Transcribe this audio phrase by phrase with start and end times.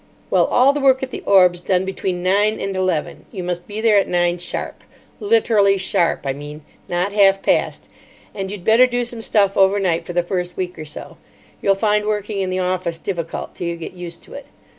[0.31, 3.25] "Well, all the work at the Orb's done between nine and eleven.
[3.31, 4.83] You must be there at nine sharp.
[5.19, 6.61] Literally sharp, I mean.
[6.89, 7.87] Not half past.
[8.33, 11.17] And you'd better do some stuff overnight for the first week or so.
[11.61, 14.47] You'll find working in the office difficult till you get used to it.